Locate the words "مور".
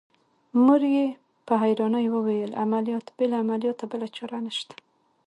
0.63-0.81